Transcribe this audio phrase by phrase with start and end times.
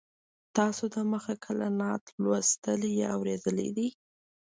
[0.57, 3.87] تاسو د مخه کله نعت لوستلی یا اورېدلی دی.